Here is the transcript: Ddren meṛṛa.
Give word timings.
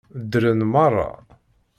Ddren 0.21 0.59
meṛṛa. 0.71 1.09